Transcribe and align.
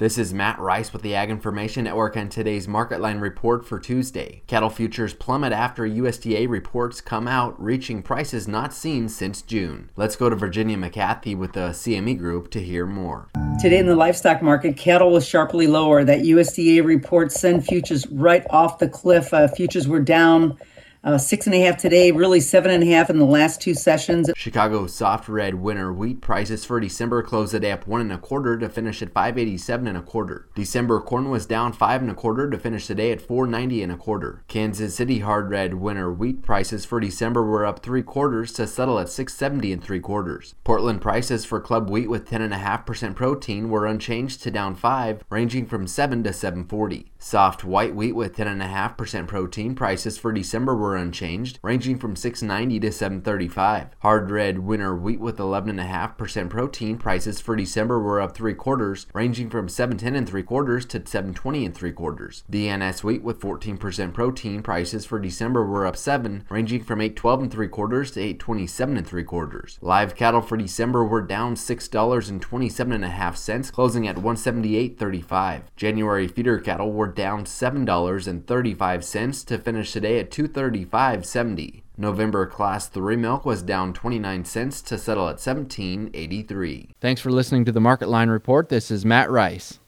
This 0.00 0.16
is 0.16 0.32
Matt 0.32 0.58
Rice 0.58 0.94
with 0.94 1.02
the 1.02 1.14
Ag 1.14 1.28
Information 1.28 1.84
Network 1.84 2.16
and 2.16 2.30
today's 2.30 2.66
Market 2.66 3.02
Line 3.02 3.18
report 3.18 3.66
for 3.66 3.78
Tuesday. 3.78 4.40
Cattle 4.46 4.70
futures 4.70 5.12
plummet 5.12 5.52
after 5.52 5.86
USDA 5.86 6.48
reports 6.48 7.02
come 7.02 7.28
out, 7.28 7.62
reaching 7.62 8.02
prices 8.02 8.48
not 8.48 8.72
seen 8.72 9.10
since 9.10 9.42
June. 9.42 9.90
Let's 9.96 10.16
go 10.16 10.30
to 10.30 10.36
Virginia 10.36 10.78
McCarthy 10.78 11.34
with 11.34 11.52
the 11.52 11.72
CME 11.72 12.16
Group 12.16 12.50
to 12.52 12.62
hear 12.62 12.86
more. 12.86 13.28
Today 13.60 13.76
in 13.76 13.84
the 13.84 13.94
livestock 13.94 14.40
market, 14.40 14.78
cattle 14.78 15.12
was 15.12 15.28
sharply 15.28 15.66
lower. 15.66 16.02
That 16.02 16.20
USDA 16.20 16.82
report 16.82 17.30
sent 17.30 17.66
futures 17.66 18.06
right 18.06 18.46
off 18.48 18.78
the 18.78 18.88
cliff. 18.88 19.34
Uh, 19.34 19.48
futures 19.48 19.86
were 19.86 20.00
down 20.00 20.56
uh, 21.02 21.18
six 21.18 21.46
and 21.46 21.54
a 21.54 21.60
half 21.60 21.76
today, 21.76 22.10
really 22.10 22.40
seven 22.40 22.70
and 22.70 22.82
a 22.82 22.86
half 22.86 23.08
in 23.08 23.18
the 23.18 23.24
last 23.24 23.60
two 23.60 23.74
sessions. 23.74 24.30
Chicago 24.36 24.86
soft 24.86 25.28
red 25.28 25.54
winter 25.54 25.92
wheat 25.92 26.20
prices 26.20 26.64
for 26.64 26.78
December 26.80 27.22
closed 27.22 27.54
at 27.54 27.64
up 27.64 27.86
one 27.86 28.00
and 28.00 28.12
a 28.12 28.18
quarter 28.18 28.58
to 28.58 28.68
finish 28.68 29.00
at 29.02 29.12
587 29.12 29.86
and 29.86 29.96
a 29.96 30.02
quarter. 30.02 30.48
December 30.54 31.00
corn 31.00 31.30
was 31.30 31.46
down 31.46 31.72
five 31.72 32.02
and 32.02 32.10
a 32.10 32.14
quarter 32.14 32.50
to 32.50 32.58
finish 32.58 32.86
today 32.86 33.12
at 33.12 33.22
490 33.22 33.82
and 33.82 33.92
a 33.92 33.96
quarter. 33.96 34.44
Kansas 34.48 34.94
City 34.94 35.20
hard 35.20 35.50
red 35.50 35.74
winter 35.74 36.12
wheat 36.12 36.42
prices 36.42 36.84
for 36.84 37.00
December 37.00 37.42
were 37.44 37.64
up 37.64 37.82
three 37.82 38.02
quarters 38.02 38.52
to 38.52 38.66
settle 38.66 38.98
at 38.98 39.08
670 39.08 39.72
and 39.72 39.82
three 39.82 40.00
quarters. 40.00 40.54
Portland 40.64 41.00
prices 41.00 41.44
for 41.44 41.60
club 41.60 41.88
wheat 41.88 42.08
with 42.08 42.28
10.5% 42.28 43.14
protein 43.14 43.70
were 43.70 43.86
unchanged 43.86 44.42
to 44.42 44.50
down 44.50 44.74
five, 44.74 45.22
ranging 45.30 45.66
from 45.66 45.86
7 45.86 46.22
to 46.24 46.32
740. 46.32 47.12
Soft 47.18 47.64
white 47.64 47.94
wheat 47.94 48.12
with 48.12 48.36
10.5% 48.36 49.26
protein 49.26 49.74
prices 49.74 50.18
for 50.18 50.32
December 50.32 50.74
were 50.74 50.89
unchanged, 50.96 51.58
ranging 51.62 51.98
from 51.98 52.16
690 52.16 52.80
to 52.80 52.92
735. 52.92 53.88
Hard 53.98 54.30
red 54.30 54.60
winter 54.60 54.96
wheat 54.96 55.20
with 55.20 55.36
11.5% 55.38 56.48
protein 56.48 56.96
prices 56.98 57.40
for 57.40 57.56
December 57.56 58.00
were 58.00 58.20
up 58.20 58.34
3 58.34 58.54
quarters, 58.54 59.06
ranging 59.12 59.50
from 59.50 59.68
710 59.68 60.16
and 60.16 60.28
3 60.28 60.42
quarters 60.44 60.86
to 60.86 61.04
720 61.04 61.66
and 61.66 61.74
3 61.74 61.90
quarters. 61.92 62.44
The 62.48 62.60
DNS 62.60 63.02
wheat 63.02 63.22
with 63.22 63.40
14% 63.40 64.12
protein 64.12 64.62
prices 64.62 65.06
for 65.06 65.18
December 65.18 65.64
were 65.64 65.86
up 65.86 65.96
7, 65.96 66.44
ranging 66.50 66.84
from 66.84 67.00
812 67.00 67.42
and 67.42 67.50
3 67.50 67.68
quarters 67.68 68.10
to 68.12 68.20
827 68.20 68.98
and 68.98 69.06
3 69.06 69.24
quarters. 69.24 69.78
Live 69.80 70.14
cattle 70.14 70.42
for 70.42 70.56
December 70.56 71.04
were 71.04 71.22
down 71.22 71.54
$6.27.5, 71.54 73.72
closing 73.72 74.06
at 74.06 74.16
178.35. 74.16 75.62
January 75.74 76.28
feeder 76.28 76.58
cattle 76.58 76.92
were 76.92 77.08
down 77.08 77.44
$7.35 77.44 79.46
to 79.46 79.58
finish 79.58 79.92
today 79.92 80.18
at 80.18 80.30
235.70. 80.86 81.82
November 81.96 82.46
Class 82.46 82.88
3 82.88 83.16
milk 83.16 83.44
was 83.44 83.62
down 83.62 83.92
29 83.92 84.44
cents 84.44 84.80
to 84.82 84.96
settle 84.96 85.28
at 85.28 85.36
17.83. 85.36 86.92
Thanks 87.00 87.20
for 87.20 87.30
listening 87.30 87.64
to 87.64 87.72
the 87.72 87.80
Market 87.80 88.08
Line 88.08 88.30
Report. 88.30 88.68
This 88.68 88.90
is 88.90 89.04
Matt 89.04 89.30
Rice. 89.30 89.80